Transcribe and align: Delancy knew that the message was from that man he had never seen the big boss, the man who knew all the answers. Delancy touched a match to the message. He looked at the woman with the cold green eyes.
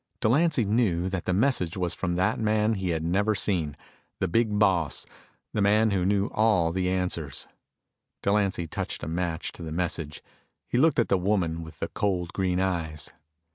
Delancy 0.19 0.65
knew 0.65 1.09
that 1.09 1.25
the 1.25 1.31
message 1.33 1.77
was 1.77 1.93
from 1.93 2.15
that 2.15 2.39
man 2.39 2.73
he 2.73 2.89
had 2.89 3.03
never 3.03 3.35
seen 3.35 3.77
the 4.19 4.27
big 4.27 4.57
boss, 4.57 5.05
the 5.53 5.61
man 5.61 5.91
who 5.91 6.03
knew 6.07 6.25
all 6.33 6.71
the 6.71 6.89
answers. 6.89 7.47
Delancy 8.23 8.65
touched 8.65 9.03
a 9.03 9.07
match 9.07 9.51
to 9.51 9.61
the 9.61 9.71
message. 9.71 10.23
He 10.67 10.79
looked 10.79 10.97
at 10.97 11.07
the 11.09 11.19
woman 11.19 11.61
with 11.61 11.79
the 11.79 11.87
cold 11.87 12.33
green 12.33 12.59
eyes. 12.59 13.13